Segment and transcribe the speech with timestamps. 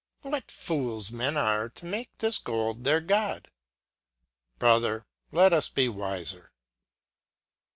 [0.23, 3.49] What fools men are to make this gold their God?
[4.57, 6.51] Brother, let us be wifer.